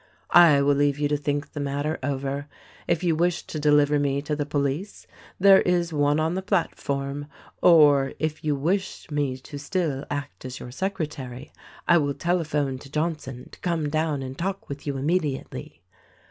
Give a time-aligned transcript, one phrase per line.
[0.33, 2.47] I will leave you to think the matter over.
[2.87, 5.05] If you wish to deliver me to the police,
[5.39, 7.27] there is one on the platform;
[7.61, 11.51] or if you wish me to still act as your secretary
[11.87, 15.83] I will telephone to Johnson to come down and talk with you immediately.